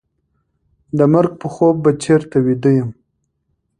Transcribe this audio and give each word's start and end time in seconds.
د 0.97 0.99
مرګ 1.13 1.31
په 1.41 1.47
خوب 1.53 1.75
به 1.83 1.91
چېرته 2.03 2.37
ویده 2.45 2.71
یم 2.77 2.89